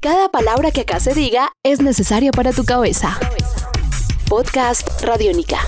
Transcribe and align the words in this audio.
Cada 0.00 0.28
palabra 0.28 0.70
que 0.70 0.82
acá 0.82 1.00
se 1.00 1.12
diga 1.12 1.50
es 1.64 1.80
necesaria 1.80 2.30
para 2.30 2.52
tu 2.52 2.64
cabeza. 2.64 3.18
Podcast 4.28 5.02
Radiónica. 5.02 5.58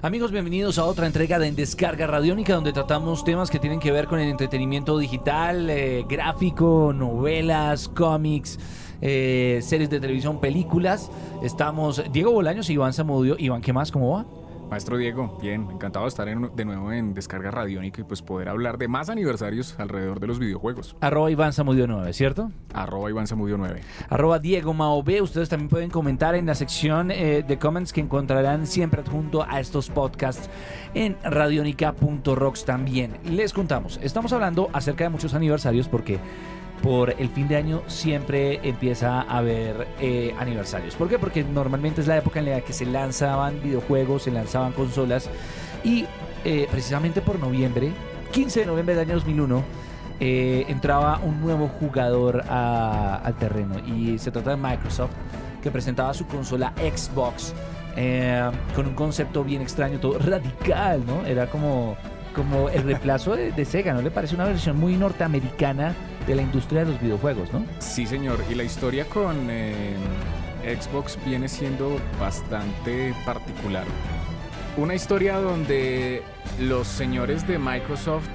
Amigos, 0.00 0.32
bienvenidos 0.32 0.78
a 0.78 0.86
otra 0.86 1.06
entrega 1.06 1.38
de 1.38 1.48
En 1.48 1.56
Descarga 1.56 2.06
Radiónica, 2.06 2.54
donde 2.54 2.72
tratamos 2.72 3.22
temas 3.22 3.50
que 3.50 3.58
tienen 3.58 3.80
que 3.80 3.92
ver 3.92 4.06
con 4.06 4.18
el 4.18 4.30
entretenimiento 4.30 4.96
digital, 4.96 5.68
eh, 5.68 6.06
gráfico, 6.08 6.94
novelas, 6.94 7.86
cómics, 7.90 8.58
eh, 9.00 9.60
series 9.62 9.90
de 9.90 10.00
televisión, 10.00 10.40
películas. 10.40 11.10
Estamos 11.42 12.02
Diego 12.12 12.32
Bolaños 12.32 12.70
y 12.70 12.74
Iván 12.74 12.92
Zamudio. 12.92 13.36
Iván, 13.38 13.60
¿qué 13.60 13.72
más? 13.72 13.90
¿Cómo 13.90 14.10
va? 14.16 14.26
Maestro 14.70 14.96
Diego, 14.96 15.36
bien, 15.42 15.66
encantado 15.72 16.04
de 16.04 16.10
estar 16.10 16.28
de 16.28 16.64
nuevo 16.64 16.92
en 16.92 17.12
Descarga 17.12 17.50
Radiónica 17.50 18.02
y 18.02 18.04
pues 18.04 18.22
poder 18.22 18.48
hablar 18.48 18.78
de 18.78 18.86
más 18.86 19.10
aniversarios 19.10 19.74
alrededor 19.80 20.20
de 20.20 20.28
los 20.28 20.38
videojuegos. 20.38 20.94
Arroba 21.00 21.28
Iván 21.28 21.52
Zamudio 21.52 21.88
9, 21.88 22.12
¿cierto? 22.12 22.52
Arroba 22.72 23.10
Iván 23.10 23.26
Zamudio 23.26 23.58
9. 23.58 23.80
Arroba 24.08 24.38
Diego 24.38 24.72
Mao 24.72 25.02
B. 25.02 25.22
Ustedes 25.22 25.48
también 25.48 25.68
pueden 25.68 25.90
comentar 25.90 26.36
en 26.36 26.46
la 26.46 26.54
sección 26.54 27.10
eh, 27.10 27.44
de 27.46 27.58
comments 27.58 27.92
que 27.92 28.00
encontrarán 28.00 28.64
siempre 28.64 29.00
adjunto 29.00 29.42
a 29.42 29.58
estos 29.58 29.90
podcasts 29.90 30.48
en 30.94 31.16
radionica.rocks 31.24 32.64
también. 32.64 33.16
Les 33.24 33.52
contamos, 33.52 33.98
estamos 34.04 34.32
hablando 34.32 34.70
acerca 34.72 35.02
de 35.02 35.10
muchos 35.10 35.34
aniversarios 35.34 35.88
porque 35.88 36.20
por 36.82 37.14
el 37.18 37.28
fin 37.28 37.48
de 37.48 37.56
año 37.56 37.82
siempre 37.86 38.60
empieza 38.62 39.22
a 39.22 39.38
haber 39.38 39.88
eh, 40.00 40.34
aniversarios. 40.38 40.94
¿Por 40.94 41.08
qué? 41.08 41.18
Porque 41.18 41.44
normalmente 41.44 42.00
es 42.00 42.06
la 42.06 42.16
época 42.16 42.40
en 42.40 42.46
la 42.46 42.60
que 42.60 42.72
se 42.72 42.86
lanzaban 42.86 43.60
videojuegos, 43.62 44.22
se 44.22 44.30
lanzaban 44.30 44.72
consolas 44.72 45.28
y 45.84 46.06
eh, 46.44 46.66
precisamente 46.70 47.20
por 47.20 47.38
noviembre, 47.38 47.92
15 48.32 48.60
de 48.60 48.66
noviembre 48.66 48.94
del 48.94 49.08
año 49.08 49.14
2001, 49.14 49.62
eh, 50.20 50.64
entraba 50.68 51.20
un 51.22 51.40
nuevo 51.40 51.68
jugador 51.68 52.42
al 52.48 53.34
terreno 53.36 53.78
y 53.86 54.18
se 54.18 54.30
trata 54.30 54.50
de 54.50 54.56
Microsoft 54.56 55.12
que 55.62 55.70
presentaba 55.70 56.14
su 56.14 56.26
consola 56.26 56.72
Xbox 56.76 57.54
con 58.74 58.86
un 58.86 58.94
concepto 58.94 59.44
bien 59.44 59.60
extraño, 59.60 59.98
todo 59.98 60.18
radical, 60.18 61.04
¿no? 61.06 61.26
Era 61.26 61.48
como 61.48 61.96
como 62.34 62.68
el 62.68 62.84
reemplazo 62.84 63.34
de, 63.34 63.64
Sega, 63.64 63.92
¿no 63.92 64.02
le 64.02 64.10
parece 64.10 64.34
una 64.34 64.44
versión 64.44 64.78
muy 64.78 64.96
norteamericana 64.96 65.94
de 66.30 66.36
la 66.36 66.42
industria 66.42 66.84
de 66.84 66.92
los 66.92 67.00
videojuegos, 67.00 67.52
no? 67.52 67.64
Sí, 67.80 68.06
señor. 68.06 68.38
Y 68.48 68.54
la 68.54 68.62
historia 68.62 69.04
con 69.04 69.48
eh, 69.50 69.96
Xbox 70.80 71.18
viene 71.26 71.48
siendo 71.48 71.98
bastante 72.20 73.12
particular. 73.26 73.84
Una 74.76 74.94
historia 74.94 75.38
donde 75.38 76.22
los 76.60 76.86
señores 76.86 77.46
de 77.48 77.58
Microsoft 77.58 78.28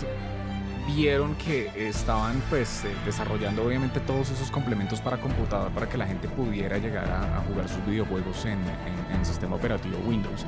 vieron 0.93 1.35
que 1.35 1.71
estaban 1.87 2.43
pues 2.49 2.83
eh, 2.83 2.89
desarrollando 3.05 3.63
obviamente 3.65 4.01
todos 4.01 4.29
esos 4.29 4.51
complementos 4.51 4.99
para 4.99 5.17
computador 5.17 5.71
para 5.71 5.87
que 5.87 5.97
la 5.97 6.05
gente 6.05 6.27
pudiera 6.27 6.77
llegar 6.77 7.09
a, 7.09 7.41
jugar 7.47 7.67
sus 7.69 7.83
videojuegos 7.85 8.45
en, 8.45 8.59
en 9.09 9.19
el 9.19 9.25
sistema 9.25 9.55
operativo 9.55 9.97
Windows. 10.05 10.45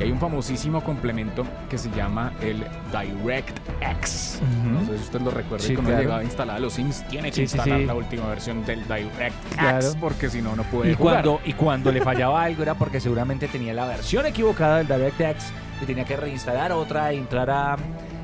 Y 0.00 0.04
hay 0.04 0.12
un 0.12 0.18
famosísimo 0.18 0.82
complemento 0.82 1.44
que 1.68 1.76
se 1.76 1.90
llama 1.90 2.32
el 2.40 2.64
DirectX. 2.90 4.40
No 4.64 4.80
sé 4.86 4.96
si 4.96 5.04
usted 5.04 5.20
lo 5.20 5.30
recuerda 5.30 5.66
y 5.70 5.74
cuando 5.74 5.94
llegaba 5.94 6.20
a 6.20 6.24
instalar 6.24 6.58
los 6.58 6.72
Sims, 6.72 7.06
tiene 7.08 7.30
que 7.30 7.42
instalar 7.42 7.80
la 7.80 7.94
última 7.94 8.26
versión 8.26 8.64
del 8.64 8.82
DirectX 8.84 9.96
porque 10.00 10.30
si 10.30 10.40
no, 10.40 10.56
no 10.56 10.62
puede 10.64 10.92
y 10.92 10.94
jugar. 10.94 11.22
Cuando, 11.22 11.40
y 11.44 11.52
cuando 11.52 11.92
le 11.92 12.00
fallaba 12.00 12.42
algo 12.42 12.62
era 12.62 12.74
porque 12.74 12.98
seguramente 12.98 13.46
tenía 13.48 13.74
la 13.74 13.86
versión 13.86 14.24
equivocada 14.24 14.78
del 14.78 14.86
DirectX 14.86 15.52
y 15.82 15.84
tenía 15.84 16.04
que 16.04 16.16
reinstalar 16.16 16.72
otra 16.72 17.12
e 17.12 17.16
entrar 17.16 17.50
a 17.50 17.76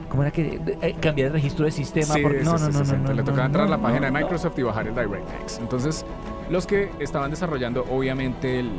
¿Cómo 0.08 0.22
era 0.22 0.30
que 0.30 0.60
eh, 0.80 0.96
cambiar 1.00 1.26
el 1.26 1.32
registro 1.34 1.66
de 1.66 1.72
sistema? 1.72 2.14
Sí, 2.14 2.22
no, 2.22 2.56
no, 2.56 2.68
no, 2.70 2.84
no, 2.84 3.12
Le 3.12 3.22
tocaba 3.22 3.46
entrar 3.46 3.66
a 3.66 3.68
la 3.68 3.78
página 3.78 4.06
de 4.06 4.12
Microsoft 4.12 4.58
y 4.58 4.62
bajar 4.62 4.86
el 4.86 4.94
DirectX. 4.94 5.58
Entonces, 5.58 6.06
los 6.50 6.66
que 6.66 6.90
estaban 7.00 7.30
desarrollando, 7.30 7.84
obviamente, 7.90 8.60
el, 8.60 8.70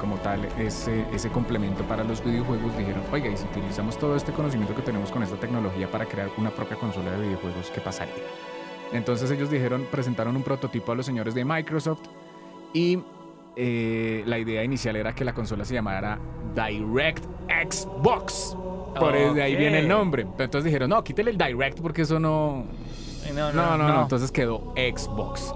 como 0.00 0.16
tal, 0.16 0.44
ese, 0.58 1.04
ese 1.12 1.28
complemento 1.30 1.82
para 1.84 2.04
los 2.04 2.24
videojuegos, 2.24 2.76
dijeron, 2.76 3.02
oiga, 3.12 3.28
y 3.28 3.36
si 3.36 3.44
utilizamos 3.44 3.98
todo 3.98 4.16
este 4.16 4.32
conocimiento 4.32 4.74
que 4.74 4.82
tenemos 4.82 5.10
con 5.10 5.22
esta 5.22 5.36
tecnología 5.36 5.90
para 5.90 6.06
crear 6.06 6.30
una 6.36 6.50
propia 6.50 6.76
consola 6.76 7.10
de 7.12 7.26
videojuegos, 7.26 7.70
¿qué 7.70 7.80
pasaría? 7.80 8.14
Entonces 8.92 9.30
ellos 9.30 9.50
dijeron, 9.50 9.86
presentaron 9.90 10.36
un 10.36 10.42
prototipo 10.42 10.92
a 10.92 10.94
los 10.94 11.06
señores 11.06 11.34
de 11.34 11.44
Microsoft 11.44 12.00
y 12.72 13.00
eh, 13.56 14.22
la 14.26 14.38
idea 14.38 14.62
inicial 14.62 14.96
era 14.96 15.14
que 15.14 15.24
la 15.24 15.34
consola 15.34 15.64
se 15.64 15.74
llamara 15.74 16.18
Direct 16.54 17.24
Xbox. 17.70 18.56
Por 18.98 19.14
ahí 19.14 19.56
viene 19.56 19.80
el 19.80 19.88
nombre. 19.88 20.24
Pero 20.24 20.44
entonces 20.44 20.64
dijeron, 20.64 20.90
no, 20.90 21.02
quítele 21.02 21.30
el 21.32 21.38
Direct 21.38 21.80
porque 21.80 22.02
eso 22.02 22.18
no... 22.18 22.64
No, 23.34 23.52
no, 23.52 23.76
no, 23.76 23.88
no. 23.88 24.02
Entonces 24.02 24.32
quedó 24.32 24.72
Xbox. 24.74 25.52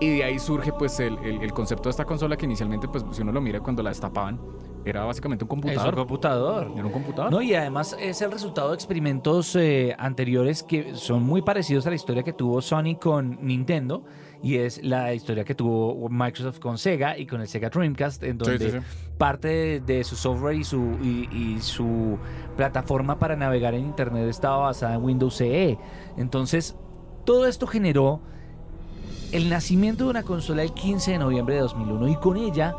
Y 0.00 0.18
de 0.18 0.24
ahí 0.24 0.38
surge 0.38 0.72
pues 0.72 1.00
el, 1.00 1.18
el, 1.18 1.52
concepto 1.52 1.84
de 1.84 1.90
esta 1.90 2.04
consola 2.04 2.36
que 2.36 2.44
inicialmente 2.44 2.86
pues 2.86 3.04
si 3.12 3.22
uno 3.22 3.32
lo 3.32 3.40
mira 3.40 3.60
cuando 3.60 3.82
la 3.82 3.90
destapaban 3.90 4.38
era 4.84 5.04
básicamente 5.04 5.44
un 5.44 5.48
computador. 5.48 5.80
Es 5.80 5.88
un 5.88 5.96
computador. 5.96 6.70
Era 6.74 6.86
un 6.86 6.92
computador. 6.92 7.32
No, 7.32 7.42
y 7.42 7.54
además 7.54 7.96
es 7.98 8.22
el 8.22 8.30
resultado 8.30 8.68
de 8.68 8.74
experimentos 8.76 9.56
eh, 9.56 9.96
anteriores 9.98 10.62
que 10.62 10.94
son 10.94 11.24
muy 11.24 11.42
parecidos 11.42 11.86
a 11.86 11.90
la 11.90 11.96
historia 11.96 12.22
que 12.22 12.32
tuvo 12.32 12.60
Sony 12.60 12.96
con 13.00 13.38
Nintendo 13.44 14.04
y 14.42 14.58
es 14.58 14.82
la 14.84 15.12
historia 15.12 15.44
que 15.44 15.56
tuvo 15.56 16.08
Microsoft 16.08 16.60
con 16.60 16.78
Sega 16.78 17.18
y 17.18 17.26
con 17.26 17.40
el 17.40 17.48
Sega 17.48 17.68
Dreamcast, 17.68 18.22
en 18.22 18.38
donde 18.38 18.80
parte 19.18 19.80
de, 19.80 20.04
su 20.04 20.14
software 20.14 20.56
y 20.56 20.62
su, 20.62 20.96
y, 21.02 21.58
su 21.60 22.16
plataforma 22.56 23.18
para 23.18 23.34
navegar 23.34 23.74
en 23.74 23.86
Internet 23.86 24.28
estaba 24.28 24.58
basada 24.58 24.94
en 24.94 25.02
Windows 25.02 25.36
CE. 25.36 25.78
Entonces, 26.16 26.76
todo 27.24 27.46
esto 27.46 27.66
generó 27.66 28.20
el 29.32 29.48
nacimiento 29.48 30.04
de 30.04 30.10
una 30.10 30.22
consola 30.22 30.62
el 30.62 30.72
15 30.72 31.12
de 31.12 31.18
noviembre 31.18 31.56
de 31.56 31.60
2001 31.62 32.08
y 32.08 32.16
con 32.16 32.36
ella 32.36 32.74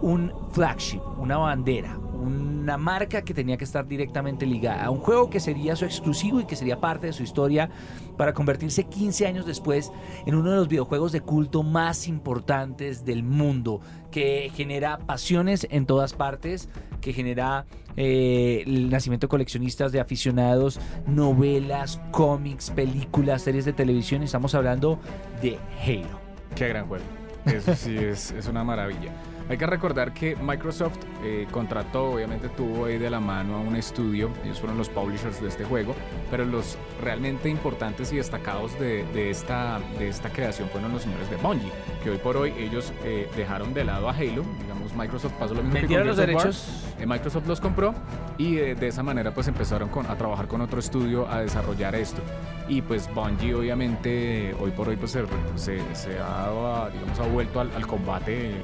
un 0.00 0.32
flagship, 0.52 1.00
una 1.18 1.38
bandera, 1.38 1.98
una 2.18 2.76
marca 2.76 3.22
que 3.22 3.32
tenía 3.32 3.56
que 3.56 3.64
estar 3.64 3.86
directamente 3.86 4.46
ligada 4.46 4.84
a 4.84 4.90
un 4.90 4.98
juego 4.98 5.30
que 5.30 5.40
sería 5.40 5.76
su 5.76 5.84
exclusivo 5.84 6.40
y 6.40 6.44
que 6.44 6.56
sería 6.56 6.80
parte 6.80 7.06
de 7.06 7.12
su 7.12 7.22
historia 7.22 7.70
para 8.16 8.34
convertirse 8.34 8.84
15 8.84 9.26
años 9.26 9.46
después 9.46 9.92
en 10.26 10.34
uno 10.34 10.50
de 10.50 10.56
los 10.56 10.68
videojuegos 10.68 11.12
de 11.12 11.20
culto 11.20 11.62
más 11.62 12.08
importantes 12.08 13.04
del 13.04 13.22
mundo, 13.22 13.80
que 14.10 14.50
genera 14.54 14.98
pasiones 14.98 15.66
en 15.70 15.86
todas 15.86 16.12
partes, 16.12 16.68
que 17.00 17.12
genera 17.12 17.64
eh, 17.96 18.64
el 18.66 18.90
nacimiento 18.90 19.26
de 19.26 19.30
coleccionistas, 19.30 19.92
de 19.92 20.00
aficionados, 20.00 20.80
novelas, 21.06 22.00
cómics, 22.10 22.70
películas, 22.70 23.42
series 23.42 23.64
de 23.64 23.72
televisión. 23.72 24.22
Estamos 24.22 24.54
hablando 24.54 24.98
de 25.42 25.58
Halo. 25.84 26.20
Qué 26.54 26.68
gran 26.68 26.86
juego. 26.86 27.17
Eso 27.52 27.74
sí 27.74 27.96
es, 27.96 28.32
es 28.32 28.46
una 28.46 28.64
maravilla. 28.64 29.12
Hay 29.48 29.56
que 29.56 29.66
recordar 29.66 30.12
que 30.12 30.36
Microsoft 30.36 30.98
eh, 31.24 31.46
contrató, 31.50 32.12
obviamente 32.12 32.50
tuvo 32.50 32.84
ahí 32.84 32.98
de 32.98 33.08
la 33.08 33.18
mano 33.18 33.56
a 33.56 33.60
un 33.60 33.76
estudio, 33.76 34.30
ellos 34.44 34.60
fueron 34.60 34.76
los 34.76 34.90
publishers 34.90 35.40
de 35.40 35.48
este 35.48 35.64
juego, 35.64 35.94
pero 36.30 36.44
los 36.44 36.76
realmente 37.00 37.48
importantes 37.48 38.12
y 38.12 38.16
destacados 38.16 38.78
de, 38.78 39.30
esta, 39.30 39.80
de 39.98 40.08
esta 40.08 40.28
creación 40.28 40.68
fueron 40.68 40.92
los 40.92 41.02
señores 41.02 41.30
de 41.30 41.36
Bungie, 41.36 41.72
que 42.04 42.10
hoy 42.10 42.18
por 42.18 42.36
hoy 42.36 42.52
ellos 42.58 42.92
eh, 43.04 43.26
dejaron 43.36 43.72
de 43.72 43.84
lado 43.84 44.10
a 44.10 44.12
Halo, 44.12 44.42
digamos 44.88 44.96
Microsoft 44.96 45.32
pasó 45.38 45.54
lo 45.54 45.62
mismo 45.62 45.80
que 45.80 45.94
con 45.94 46.06
los 46.06 46.16
derechos. 46.16 46.84
Eh, 46.98 47.06
Microsoft 47.06 47.46
los 47.46 47.60
compró 47.60 47.94
y 48.36 48.54
de 48.56 48.88
esa 48.88 49.02
manera 49.02 49.32
pues 49.32 49.48
empezaron 49.48 49.90
a 50.08 50.16
trabajar 50.16 50.48
con 50.48 50.60
otro 50.60 50.80
estudio 50.80 51.28
a 51.28 51.40
desarrollar 51.40 51.94
esto. 51.94 52.22
Y 52.68 52.82
pues 52.82 53.08
Bungie 53.14 53.54
obviamente 53.54 54.54
hoy 54.60 54.70
por 54.70 54.88
hoy 54.88 54.96
pues 54.96 55.12
se, 55.12 55.24
se, 55.56 56.18
ha, 56.18 56.90
digamos, 56.92 57.18
ha 57.18 57.26
vuelto 57.26 57.60
al, 57.60 57.70
al 57.74 57.86
combate 57.86 58.62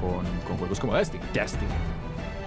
con, 0.00 0.58
juegos 0.58 0.80
como 0.80 0.94
Destiny. 0.94 1.22
Destiny. 1.32 1.70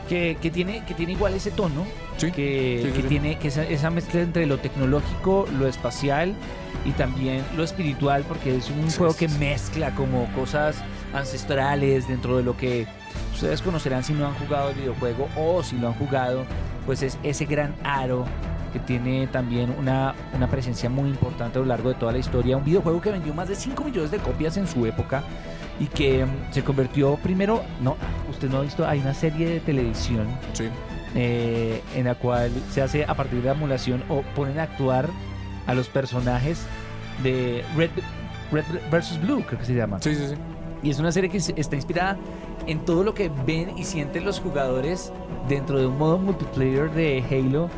Que, 0.10 0.38
que, 0.42 0.52
tiene, 0.52 0.84
que 0.86 0.94
tiene 0.94 1.14
igual 1.14 1.34
ese 1.34 1.50
tono, 1.50 1.86
que, 2.20 2.92
que 2.94 3.04
tiene 3.08 3.40
que 3.40 3.48
esa, 3.48 3.90
mezcla 3.90 4.22
entre 4.22 4.46
lo 4.46 4.58
tecnológico, 4.58 5.48
lo 5.58 5.66
espacial 5.66 6.36
y 6.84 6.92
también 6.92 7.42
lo 7.56 7.64
espiritual, 7.64 8.26
porque 8.28 8.58
es 8.58 8.70
un 8.70 8.92
juego 8.92 9.16
que 9.16 9.30
mezcla 9.30 9.96
como 9.96 10.28
cosas 10.34 10.76
ancestrales 11.14 12.08
dentro 12.08 12.38
de 12.38 12.44
lo 12.44 12.58
que 12.58 12.88
ustedes 13.34 13.62
conocerán 13.62 14.04
si 14.04 14.14
no 14.14 14.28
han 14.28 14.34
jugado 14.36 14.70
el 14.70 14.76
videojuego 14.76 15.28
o 15.38 15.64
si 15.64 15.78
lo 15.78 15.88
han 15.88 15.94
jugado, 15.94 16.46
pues 16.86 17.04
es 17.04 17.18
ese 17.24 17.46
gran 17.46 17.74
aro 17.84 18.26
que 18.72 18.80
tiene 18.80 19.28
también 19.28 19.74
una, 19.78 20.16
una 20.34 20.50
presencia 20.50 20.90
muy 20.90 21.10
importante 21.10 21.60
a 21.60 21.62
lo 21.62 21.68
largo 21.68 21.90
de 21.90 21.96
toda 21.96 22.12
la 22.12 22.18
historia. 22.18 22.58
Un 22.58 22.66
videojuego 22.66 23.00
que 23.02 23.12
vendió 23.12 23.34
más 23.34 23.48
de 23.48 23.56
5 23.56 23.84
millones 23.84 24.10
de 24.10 24.18
copias 24.18 24.58
en 24.58 24.68
su 24.68 24.86
época 24.88 25.24
y 25.80 25.86
que 25.86 26.26
se 26.52 26.64
convirtió 26.64 27.16
primero, 27.18 27.64
no, 27.82 27.96
usted 28.30 28.50
no 28.50 28.58
ha 28.58 28.62
visto, 28.62 28.88
hay 28.88 29.00
una 29.00 29.14
serie 29.14 29.48
de 29.48 29.60
televisión 29.60 30.28
eh, 31.16 31.82
en 31.96 32.06
la 32.06 32.16
cual 32.16 32.52
se 32.72 32.82
hace 32.82 33.06
a 33.06 33.14
partir 33.14 33.42
de 33.42 33.46
la 33.46 33.52
emulación 33.54 34.04
o 34.10 34.24
ponen 34.36 34.60
a 34.60 34.64
actuar 34.64 35.08
a 35.68 35.74
los 35.76 35.88
personajes 35.88 36.66
de 37.22 37.64
Red, 37.78 37.92
Red 38.52 38.66
versus 38.92 39.22
Blue, 39.22 39.44
creo 39.46 39.60
que 39.60 39.66
se 39.66 39.76
llama. 39.76 40.00
Sí, 40.02 40.16
sí, 40.16 40.30
sí. 40.30 40.36
Y 40.84 40.90
es 40.90 41.00
una 41.00 41.12
serie 41.12 41.30
que 41.30 41.38
está 41.38 41.76
inspirada 41.76 42.18
en 42.68 42.84
todo 42.86 43.04
lo 43.04 43.14
que 43.14 43.32
ven 43.46 43.78
y 43.78 43.86
sienten 43.86 44.26
los 44.26 44.40
jugadores 44.40 45.12
dentro 45.48 45.80
de 45.80 45.88
un 45.88 45.98
modo 45.98 46.18
multiplayer 46.18 46.92
de 46.92 47.24
Halo 47.30 47.70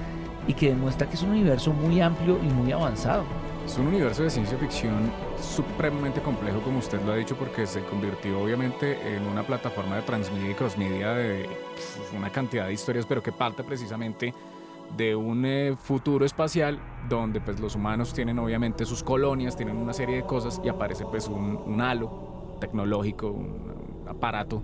y 0.48 0.54
que 0.54 0.70
demuestra 0.70 1.08
que 1.08 1.16
es 1.16 1.22
un 1.22 1.30
universo 1.30 1.72
muy 1.72 2.02
amplio 2.02 2.38
y 2.44 2.48
muy 2.48 2.72
avanzado. 2.72 3.24
Es 3.66 3.78
un 3.78 3.88
universo 3.88 4.24
de 4.24 4.30
ciencia 4.30 4.58
ficción 4.58 5.12
supremamente 5.42 6.22
complejo, 6.22 6.62
como 6.62 6.80
usted 6.80 7.02
lo 7.02 7.14
ha 7.14 7.16
dicho, 7.16 7.36
porque 7.36 7.66
se 7.66 7.82
convirtió 7.84 8.40
obviamente 8.40 9.16
en 9.16 9.24
una 9.26 9.42
plataforma 9.44 9.96
de 9.96 10.02
transmedia 10.04 10.52
y 10.52 10.54
crossmedia 10.54 11.14
de 11.14 11.50
una 12.16 12.32
cantidad 12.32 12.68
de 12.68 12.74
historias, 12.74 13.06
pero 13.08 13.24
que 13.24 13.32
parte 13.32 13.64
precisamente 13.64 14.34
de 14.96 15.16
un 15.16 15.44
eh, 15.46 15.76
futuro 15.76 16.26
espacial 16.26 16.80
donde 17.10 17.42
pues 17.42 17.60
los 17.60 17.76
humanos 17.76 18.14
tienen 18.14 18.38
obviamente 18.38 18.86
sus 18.86 19.04
colonias, 19.04 19.58
tienen 19.58 19.78
una 19.78 19.94
serie 19.94 20.18
de 20.18 20.24
cosas 20.24 20.62
y 20.64 20.70
aparece 20.70 21.06
pues 21.06 21.28
un, 21.28 21.60
un 21.66 21.82
halo 21.82 22.35
tecnológico, 22.60 23.32
un 23.32 24.06
aparato 24.08 24.62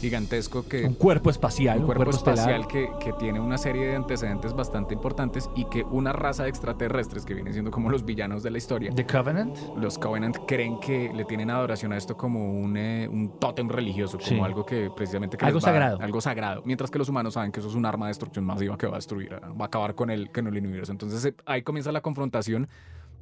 gigantesco 0.00 0.66
que... 0.66 0.84
Un 0.84 0.94
cuerpo 0.94 1.30
espacial. 1.30 1.80
Un 1.80 1.86
cuerpo, 1.86 2.10
espacial 2.10 2.66
que, 2.66 2.90
que, 3.00 3.12
tiene 3.14 3.40
una 3.40 3.58
serie 3.58 3.86
de 3.86 3.96
antecedentes 3.96 4.52
bastante 4.52 4.94
importantes 4.94 5.48
y 5.56 5.64
que 5.66 5.82
una 5.84 6.12
raza 6.12 6.44
de 6.44 6.50
extraterrestres 6.50 7.24
que 7.24 7.34
viene 7.34 7.52
siendo 7.52 7.70
como 7.70 7.90
los 7.90 8.04
villanos 8.04 8.42
de 8.42 8.50
la 8.50 8.58
historia. 8.58 8.90
¿The 8.94 9.06
Covenant? 9.06 9.56
Los 9.76 9.98
Covenant 9.98 10.36
creen 10.46 10.78
que 10.80 11.10
le 11.14 11.24
tienen 11.24 11.50
adoración 11.50 11.92
a 11.92 11.96
esto 11.96 12.16
como 12.16 12.60
un, 12.60 12.76
eh, 12.76 13.08
un 13.10 13.38
tótem 13.38 13.68
religioso, 13.68 14.18
como 14.18 14.44
algo 14.44 14.64
que 14.64 14.90
precisamente... 14.94 15.36
Que 15.36 15.44
algo 15.44 15.60
sagrado. 15.60 15.98
Algo 16.00 16.20
sagrado. 16.20 16.62
Mientras 16.64 16.90
que 16.90 16.98
los 16.98 17.08
humanos 17.08 17.34
saben 17.34 17.52
que 17.52 17.60
eso 17.60 17.68
es 17.68 17.74
un 17.74 17.86
arma 17.86 18.06
de 18.06 18.10
destrucción 18.10 18.44
masiva 18.44 18.76
que 18.76 18.86
va 18.86 18.94
a 18.94 18.98
destruir, 18.98 19.32
va 19.34 19.64
a 19.64 19.66
acabar 19.66 19.94
con 19.94 20.10
el, 20.10 20.30
con 20.30 20.46
el 20.46 20.56
universo. 20.56 20.92
Entonces 20.92 21.24
eh, 21.24 21.34
ahí 21.46 21.62
comienza 21.62 21.92
la 21.92 22.00
confrontación 22.00 22.68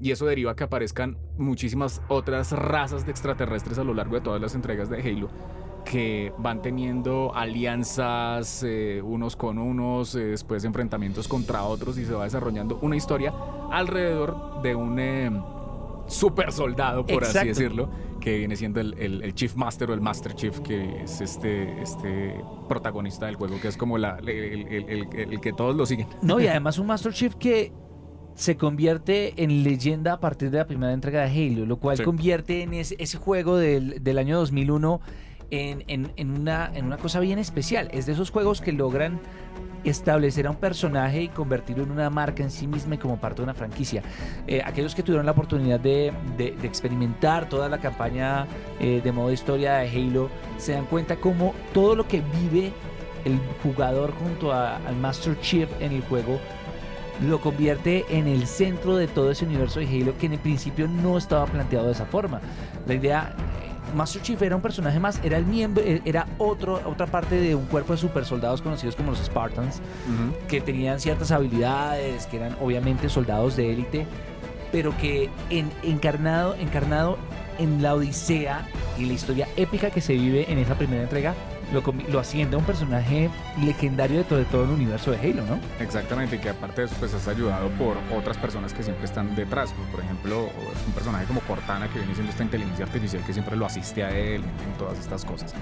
y 0.01 0.11
eso 0.11 0.27
deriva 0.27 0.55
que 0.57 0.65
aparezcan 0.65 1.17
muchísimas 1.39 2.03
otras 2.09 2.53
razas 2.53 3.05
de 3.05 3.11
extraterrestres 3.11 3.79
a 3.79 3.85
lo 3.85 3.95
largo 3.95 4.17
de 4.17 4.21
todas 4.21 4.41
las 4.41 4.55
entregas 4.55 4.89
de 4.89 5.01
Halo 5.01 5.29
que 5.85 6.33
van 6.39 6.63
teniendo 6.63 7.35
alianzas 7.35 8.63
eh, 8.67 9.01
unos 9.05 9.37
con 9.37 9.59
unos, 9.59 10.15
eh, 10.15 10.25
después 10.25 10.65
enfrentamientos 10.65 11.29
contra 11.29 11.63
otros 11.65 11.99
y 11.99 12.05
se 12.05 12.15
va 12.15 12.25
desarrollando 12.25 12.79
una 12.83 12.97
historia 12.97 13.33
alrededor 13.71 14.63
de 14.63 14.75
un 14.75 14.99
eh, 14.99 15.31
super 16.07 16.53
soldado, 16.53 17.05
por 17.07 17.25
así 17.25 17.47
decirlo, 17.47 17.89
que 18.21 18.39
viene 18.39 18.57
siendo 18.57 18.81
el, 18.81 18.95
el, 18.95 19.35
Chief 19.35 19.55
Master 19.57 19.91
o 19.91 19.95
el 19.95 20.01
Master 20.01 20.35
Chief, 20.35 20.59
que 20.61 21.03
es 21.03 21.21
este, 21.21 21.83
este 21.83 22.43
protagonista 22.69 23.27
del 23.27 23.37
juego, 23.37 23.61
que 23.61 23.69
es 23.69 23.77
como 23.77 23.99
la, 23.99 24.19
el, 24.19 25.41
que 25.41 25.53
todos 25.53 25.77
lo 25.77 25.87
siguen. 25.87 26.07
No, 26.23 26.41
y 26.41 26.47
además 26.49 26.79
un 26.79 26.87
Master 26.87 27.13
Chief 27.13 27.35
que 27.35 27.73
se 28.35 28.57
convierte 28.57 29.35
en 29.43 29.63
leyenda 29.63 30.15
a 30.15 30.21
partir 30.21 30.51
de 30.51 30.59
la 30.59 30.67
primera 30.67 30.93
entrega 30.93 31.23
de 31.23 31.31
Halo, 31.31 31.67
lo 31.67 31.77
cual 31.77 32.03
convierte 32.03 32.63
en 32.63 32.75
ese, 32.75 32.97
ese 32.99 33.19
juego 33.19 33.57
del, 33.57 34.03
del 34.03 34.19
año 34.19 34.39
2001 34.39 35.01
en, 35.51 36.31
una, 36.31 36.71
en 36.75 36.87
una 36.87 36.97
cosa 36.97 37.21
bien 37.21 37.39
especial. 37.39 37.89
Es 37.93 38.07
de 38.07 38.13
esos 38.13 38.31
juegos 38.31 38.61
que 38.61 38.73
logran 38.73 39.21
establecer 39.85 40.47
a 40.47 40.51
un 40.51 40.57
personaje 40.57 41.23
y 41.23 41.29
convertirlo 41.29 41.85
en 41.85 41.91
una 41.91 42.09
marca 42.09 42.43
en 42.43 42.51
sí 42.51 42.67
misma 42.67 42.95
y 42.95 42.99
como 42.99 43.19
parte 43.19 43.37
de 43.37 43.45
una 43.45 43.55
franquicia. 43.55 44.03
Eh, 44.47 44.63
aquellos 44.65 44.95
que 44.95 45.03
tuvieron 45.03 45.27
la 45.27 45.33
oportunidad 45.33 45.79
de, 45.79 46.13
experimentar 46.63 47.49
toda 47.49 47.69
la 47.69 47.79
campaña 47.79 48.47
eh, 48.81 49.01
de 49.05 49.13
modo 49.13 49.31
historia 49.31 49.75
de 49.75 49.89
Halo 49.89 50.31
se 50.57 50.73
dan 50.73 50.87
cuenta 50.87 51.17
como 51.17 51.55
todo 51.75 51.95
lo 51.95 52.09
que 52.09 52.23
vive 52.41 52.73
el 53.27 53.39
jugador 53.63 54.13
junto 54.13 54.53
al 54.53 54.97
Master 54.97 55.39
Chief 55.41 55.69
en 55.81 55.93
el 55.93 56.03
juego 56.03 56.39
lo 57.23 57.41
convierte 57.41 58.05
en 58.09 58.27
el 58.27 58.47
centro 58.47 58.97
de 58.97 59.07
todo 59.07 59.31
ese 59.31 59.45
universo 59.45 59.81
de 59.81 59.87
Halo 59.87 60.17
que 60.19 60.27
en 60.27 60.33
el 60.33 60.39
principio 60.39 60.89
no 60.89 61.17
estaba 61.17 61.47
planteado 61.47 61.87
de 61.87 61.93
esa 61.93 62.07
forma. 62.07 62.41
La 62.87 62.95
idea 62.95 63.35
Master 63.95 64.23
Chief 64.23 64.41
era 64.43 64.57
un 64.57 64.63
personaje 64.63 64.99
más, 64.99 65.21
era 65.23 65.39
el 65.39 65.47
miembro, 65.47 65.83
eh, 65.85 66.03
era 66.05 66.27
otro, 66.39 66.81
otra 66.85 67.07
parte 67.07 67.37
de 67.37 67.55
un 67.55 67.67
cuerpo 67.67 67.93
de 67.93 67.99
super 67.99 68.25
soldados 68.25 68.61
conocidos 68.61 68.97
como 68.97 69.11
los 69.11 69.21
Spartans, 69.21 69.81
que 70.49 70.61
tenían 70.61 71.01
ciertas 71.01 71.31
habilidades, 71.31 72.27
que 72.27 72.39
eran 72.39 72.57
obviamente 72.61 73.09
soldados 73.09 73.57
de 73.57 73.73
élite, 73.73 74.07
pero 74.73 74.97
que 74.99 75.31
en, 75.51 75.71
encarnado, 75.83 76.55
encarnado 76.57 77.19
en 77.59 77.83
la 77.83 77.95
odisea 77.95 78.67
y 78.99 79.05
la 79.05 79.13
historia 79.13 79.49
épica 79.57 79.91
que 79.91 80.01
se 80.01 80.15
vive 80.15 80.51
en 80.51 80.59
esa 80.59 80.75
primera 80.75 81.03
entrega, 81.03 81.35
lo, 81.73 81.83
lo 82.09 82.19
asciende 82.19 82.57
a 82.57 82.59
un 82.59 82.65
personaje 82.65 83.31
legendario 83.63 84.19
de 84.19 84.45
todo, 84.45 84.65
el 84.65 84.71
universo 84.71 85.11
de 85.11 85.19
Halo, 85.19 85.45
¿no? 85.47 85.59
Exactamente, 85.81 86.41
que 86.41 86.51
aparte 86.51 86.83
de 86.83 86.87
eso, 86.87 86.97
pues 86.99 87.15
es 87.15 87.29
ayudado 87.29 87.69
por 87.71 87.97
otras 88.17 88.37
personas 88.37 88.73
que 88.73 88.83
siempre 88.83 89.05
están 89.05 89.35
detrás, 89.35 89.73
por 89.91 90.01
ejemplo, 90.01 90.49
un 90.87 90.93
personaje 90.93 91.25
como 91.27 91.41
Cortana, 91.41 91.89
que 91.89 91.99
viene 91.99 92.15
siendo 92.15 92.31
esta 92.31 92.43
inteligencia 92.43 92.85
artificial 92.85 93.23
que 93.25 93.33
siempre 93.33 93.57
lo 93.57 93.67
asiste 93.67 94.05
a 94.05 94.11
él 94.11 94.43
en, 94.43 94.79
todas 94.79 94.99
estas 94.99 95.25
cosas. 95.25 95.55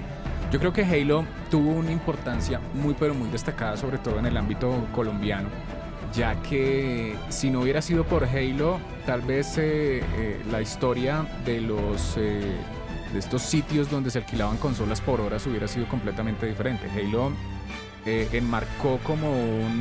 Yo 0.51 0.59
creo 0.59 0.73
que 0.73 0.83
Halo 0.83 1.25
tuvo 1.49 1.71
una 1.71 1.91
importancia 1.91 2.59
muy, 2.73 2.93
pero 2.93 3.13
muy 3.13 3.29
destacada, 3.29 3.77
sobre 3.77 3.97
todo 3.97 4.19
en 4.19 4.25
el 4.25 4.37
ámbito 4.37 4.87
colombiano, 4.91 5.49
ya 6.13 6.35
que 6.41 7.15
si 7.29 7.49
no 7.49 7.61
hubiera 7.61 7.81
sido 7.81 8.03
por 8.03 8.25
Halo, 8.25 8.79
tal 9.05 9.21
vez 9.21 9.57
eh, 9.57 10.03
eh, 10.17 10.41
la 10.51 10.61
historia 10.61 11.25
de 11.45 11.61
los 11.61 12.15
eh, 12.17 12.55
de 13.13 13.19
estos 13.19 13.43
sitios 13.43 13.89
donde 13.89 14.11
se 14.11 14.17
alquilaban 14.17 14.57
consolas 14.57 14.99
por 14.99 15.21
horas 15.21 15.45
hubiera 15.47 15.67
sido 15.67 15.87
completamente 15.87 16.45
diferente. 16.45 16.89
Halo 16.89 17.31
eh, 18.05 18.27
enmarcó 18.33 18.99
como 19.03 19.27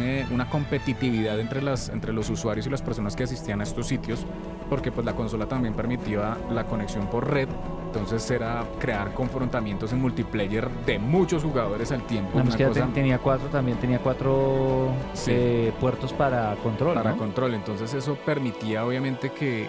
eh, 0.01 0.27
una 0.31 0.49
competitividad 0.49 1.41
entre, 1.41 1.61
entre 1.93 2.13
los 2.13 2.31
usuarios 2.31 2.67
y 2.67 2.71
las 2.71 2.83
personas 2.83 3.17
que 3.17 3.25
asistían 3.25 3.61
a 3.61 3.65
estos 3.65 3.89
sitios, 3.89 4.27
porque 4.73 4.91
pues 4.91 5.05
la 5.05 5.15
consola 5.15 5.45
también 5.45 5.75
permitía 5.75 6.35
la 6.51 6.65
conexión 6.65 7.07
por 7.09 7.31
red, 7.31 7.47
entonces 7.89 8.31
era 8.31 8.65
crear 8.81 9.13
confrontamientos 9.13 9.93
en 9.93 10.01
multiplayer 10.01 10.67
de 10.87 10.99
muchos 10.99 11.43
jugadores 11.43 11.93
al 11.93 12.07
tiempo. 12.07 12.43
Que 12.57 12.65
tenía 12.95 13.19
cuatro, 13.19 13.49
también 13.49 13.77
tenía 13.77 13.99
cuatro 13.99 14.89
eh, 15.27 15.75
puertos 15.79 16.15
para 16.15 16.57
control. 16.63 16.95
Para 16.95 17.13
control, 17.13 17.53
entonces 17.53 17.93
eso 17.93 18.17
permitía 18.25 18.87
obviamente 18.87 19.31
que, 19.31 19.69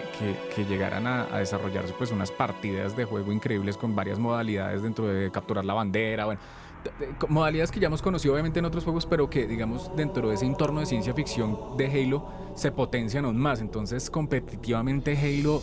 que, 0.56 0.64
llegaran 0.64 1.06
a, 1.06 1.24
a, 1.30 1.40
desarrollarse 1.40 1.92
pues 1.98 2.10
unas 2.10 2.30
partidas 2.30 2.96
de 2.96 3.04
juego 3.04 3.30
increíbles 3.30 3.76
con 3.76 3.94
varias 3.94 4.18
modalidades 4.18 4.82
dentro 4.82 5.06
de 5.06 5.30
capturar 5.30 5.66
la 5.66 5.74
bandera, 5.74 6.24
bueno 6.24 6.40
modalidades 7.28 7.70
que 7.70 7.80
ya 7.80 7.86
hemos 7.86 8.02
conocido 8.02 8.34
obviamente 8.34 8.58
en 8.58 8.64
otros 8.64 8.84
juegos, 8.84 9.06
pero 9.06 9.28
que 9.30 9.46
digamos 9.46 9.90
dentro 9.96 10.28
de 10.28 10.34
ese 10.34 10.46
entorno 10.46 10.80
de 10.80 10.86
ciencia 10.86 11.14
ficción 11.14 11.76
de 11.76 11.86
Halo 11.86 12.26
se 12.54 12.72
potencian 12.72 13.24
aún 13.24 13.36
más. 13.36 13.60
Entonces 13.60 14.10
competitivamente 14.10 15.16
Halo 15.16 15.62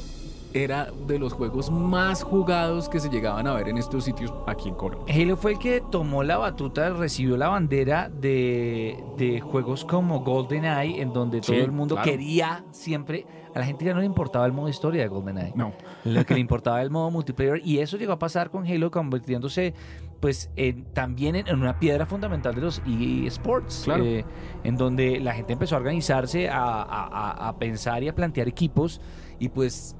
era 0.53 0.89
de 1.07 1.19
los 1.19 1.33
juegos 1.33 1.71
más 1.71 2.23
jugados 2.23 2.89
que 2.89 2.99
se 2.99 3.09
llegaban 3.09 3.47
a 3.47 3.53
ver 3.53 3.69
en 3.69 3.77
estos 3.77 4.03
sitios 4.03 4.33
aquí 4.47 4.69
en 4.69 4.75
Colombia. 4.75 5.13
Halo 5.13 5.37
fue 5.37 5.53
el 5.53 5.59
que 5.59 5.81
tomó 5.91 6.23
la 6.23 6.37
batuta, 6.37 6.89
recibió 6.89 7.37
la 7.37 7.49
bandera 7.49 8.09
de, 8.09 9.01
de 9.17 9.39
juegos 9.41 9.85
como 9.85 10.21
GoldenEye, 10.21 11.01
en 11.01 11.13
donde 11.13 11.41
todo 11.41 11.55
el 11.55 11.71
mundo 11.71 11.97
quería 12.03 12.63
siempre. 12.71 13.25
A 13.53 13.59
la 13.59 13.65
gente 13.65 13.83
ya 13.83 13.93
no 13.93 13.99
le 13.99 14.05
importaba 14.05 14.45
el 14.45 14.53
modo 14.53 14.69
historia 14.69 15.01
de 15.01 15.07
GoldenEye. 15.07 15.53
No. 15.55 15.73
Lo 16.05 16.25
que 16.25 16.33
le 16.35 16.39
importaba 16.39 16.81
el 16.81 16.89
modo 16.89 17.11
multiplayer. 17.11 17.61
Y 17.65 17.79
eso 17.79 17.97
llegó 17.97 18.13
a 18.13 18.19
pasar 18.19 18.49
con 18.49 18.65
Halo, 18.65 18.91
convirtiéndose 18.91 19.73
pues 20.21 20.51
también 20.93 21.35
en, 21.35 21.53
una 21.53 21.79
piedra 21.79 22.05
fundamental 22.05 22.53
de 22.53 22.61
los 22.61 22.81
eSports, 22.87 23.87
eh, 23.87 24.23
en 24.63 24.77
donde 24.77 25.19
la 25.19 25.33
gente 25.33 25.53
empezó 25.53 25.75
a 25.75 25.79
organizarse, 25.79 26.47
a, 26.49 27.53
pensar 27.59 28.03
y 28.03 28.07
a 28.07 28.15
plantear 28.15 28.47
equipos 28.47 29.01
y 29.39 29.49
pues 29.49 29.95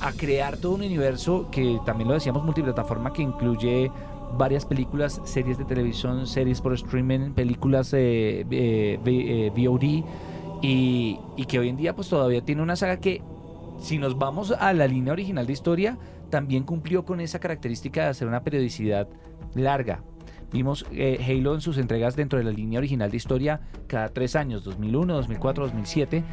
a 0.00 0.12
crear 0.12 0.56
todo 0.56 0.74
un 0.74 0.82
universo 0.82 1.48
que 1.50 1.80
también 1.84 2.08
lo 2.08 2.14
decíamos 2.14 2.44
multiplataforma 2.44 3.12
que 3.12 3.22
incluye 3.22 3.90
varias 4.36 4.66
películas, 4.66 5.20
series 5.24 5.58
de 5.58 5.64
televisión, 5.64 6.26
series 6.26 6.60
por 6.60 6.74
streaming, 6.74 7.32
películas 7.32 7.92
eh, 7.94 8.44
eh, 8.50 9.50
VOD 9.54 10.04
y, 10.62 11.18
y 11.36 11.44
que 11.46 11.58
hoy 11.58 11.68
en 11.68 11.76
día 11.76 11.94
pues 11.94 12.08
todavía 12.08 12.44
tiene 12.44 12.62
una 12.62 12.76
saga 12.76 12.98
que 12.98 13.22
si 13.78 13.98
nos 13.98 14.18
vamos 14.18 14.52
a 14.52 14.72
la 14.72 14.86
línea 14.86 15.12
original 15.12 15.46
de 15.46 15.52
historia, 15.52 15.98
también 16.30 16.64
cumplió 16.64 17.04
con 17.04 17.20
esa 17.20 17.38
característica 17.38 18.04
de 18.04 18.08
hacer 18.08 18.28
una 18.28 18.42
periodicidad 18.42 19.08
larga. 19.54 20.02
Vimos 20.52 20.86
eh, 20.92 21.18
Halo 21.26 21.54
en 21.54 21.60
sus 21.60 21.78
entregas 21.78 22.16
dentro 22.16 22.38
de 22.38 22.44
la 22.44 22.52
línea 22.52 22.78
original 22.78 23.10
de 23.10 23.16
historia 23.16 23.60
cada 23.88 24.08
tres 24.10 24.36
años, 24.36 24.64
2001, 24.64 25.14
2004, 25.14 25.64
2007. 25.64 26.24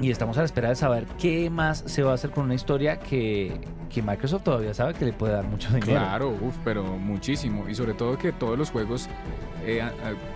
Y 0.00 0.10
estamos 0.10 0.36
a 0.38 0.40
la 0.40 0.46
espera 0.46 0.70
de 0.70 0.76
saber 0.76 1.06
qué 1.18 1.50
más 1.50 1.82
se 1.86 2.02
va 2.02 2.12
a 2.12 2.14
hacer 2.14 2.30
con 2.30 2.44
una 2.44 2.54
historia 2.54 2.98
que, 2.98 3.60
que 3.92 4.02
Microsoft 4.02 4.44
todavía 4.44 4.72
sabe 4.72 4.94
que 4.94 5.04
le 5.04 5.12
puede 5.12 5.34
dar 5.34 5.44
mucho 5.44 5.68
dinero. 5.68 5.92
Claro, 5.92 6.34
pero 6.64 6.84
muchísimo. 6.84 7.68
Y 7.68 7.74
sobre 7.74 7.92
todo 7.92 8.16
que 8.16 8.32
todos 8.32 8.58
los 8.58 8.70
juegos, 8.70 9.08
eh, 9.64 9.82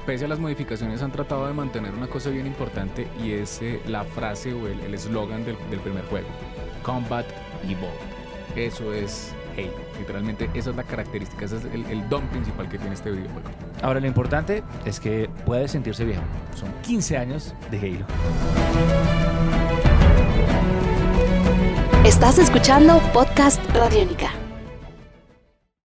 pese 0.04 0.26
a 0.26 0.28
las 0.28 0.38
modificaciones, 0.38 1.00
han 1.02 1.12
tratado 1.12 1.46
de 1.46 1.54
mantener 1.54 1.94
una 1.94 2.08
cosa 2.08 2.28
bien 2.28 2.46
importante 2.46 3.08
y 3.22 3.32
es 3.32 3.62
eh, 3.62 3.80
la 3.86 4.04
frase 4.04 4.52
o 4.52 4.68
el 4.68 4.92
eslogan 4.92 5.44
del, 5.46 5.56
del 5.70 5.80
primer 5.80 6.04
juego. 6.06 6.28
Combat 6.82 7.26
Evolved. 7.64 8.14
Eso 8.56 8.92
es 8.92 9.34
Halo. 9.56 9.72
Literalmente 9.98 10.50
esa 10.54 10.70
es 10.70 10.76
la 10.76 10.84
característica, 10.84 11.44
ese 11.44 11.56
es 11.56 11.64
el, 11.64 12.08
don 12.08 12.26
principal 12.28 12.68
que 12.68 12.78
tiene 12.78 12.94
este 12.94 13.10
videojuego. 13.10 13.48
Ahora 13.82 14.00
lo 14.00 14.06
importante 14.06 14.62
es 14.84 15.00
que 15.00 15.28
puede 15.44 15.68
sentirse 15.68 16.04
viejo. 16.04 16.22
Son 16.54 16.68
15 16.82 17.16
años 17.16 17.54
de 17.70 17.78
Halo. 17.78 19.53
Estás 22.04 22.38
escuchando 22.38 23.00
Podcast 23.12 23.60
Radiónica. 23.74 24.43